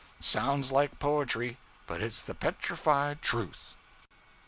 [0.19, 3.75] Sounds like poetry, but it's the petrified truth.'